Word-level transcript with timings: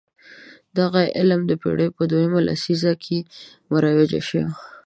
دغه 0.77 1.01
علم 1.17 1.41
د 1.47 1.51
پېړۍ 1.61 1.89
په 1.97 2.03
دویمه 2.11 2.39
لسیزه 2.47 2.91
کې 3.03 3.17
مروج 3.69 4.11
شوی. 4.27 4.45